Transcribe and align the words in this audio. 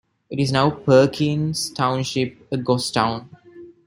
It 0.31 0.39
is 0.39 0.51
now 0.51 0.71
Perkins 0.71 1.69
Township, 1.69 2.47
a 2.51 2.57
ghost 2.57 2.91
town. 2.91 3.29